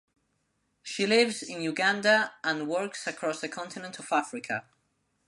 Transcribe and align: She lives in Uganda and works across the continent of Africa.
She 0.81 1.05
lives 1.05 1.43
in 1.43 1.61
Uganda 1.61 2.33
and 2.43 2.67
works 2.67 3.05
across 3.05 3.39
the 3.39 3.47
continent 3.49 3.99
of 3.99 4.11
Africa. 4.11 4.65